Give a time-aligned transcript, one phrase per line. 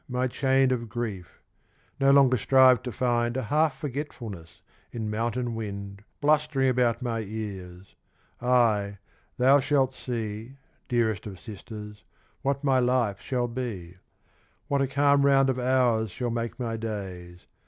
[0.09, 1.25] My chain of grid:
[1.99, 7.95] no longer strive to find A half forgetfulness in mountain wind Blustering about niy ears:
[8.41, 8.97] aye,
[9.37, 10.57] thou shalt see,
[10.89, 12.03] Dearest of sisters,
[12.41, 13.97] what my life shall be;
[14.67, 17.45] What a calm round of hours shall make my days.